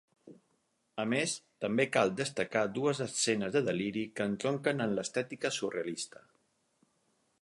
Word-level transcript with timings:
A 1.03 1.03
més, 1.11 1.33
també 1.65 1.85
cal 1.97 2.13
destacar 2.21 2.63
dues 2.79 3.03
escenes 3.07 3.53
de 3.57 3.63
deliri 3.69 4.07
que 4.21 4.27
entronquen 4.31 4.83
amb 4.87 4.97
l'estètica 5.01 5.53
surrealista. 5.59 6.25